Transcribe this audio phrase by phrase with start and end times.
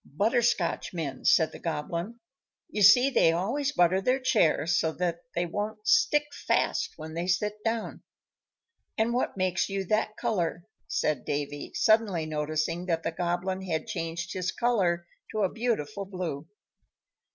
[0.17, 2.19] "Butterscotchmen," said the Goblin.
[2.71, 7.27] "You see, they always butter their chairs so that they won't stick fast when they
[7.27, 8.01] sit down."
[8.97, 14.33] "And what makes you that color?" said Davy, suddenly noticing that the Goblin had changed
[14.33, 16.47] his color to a beautiful blue.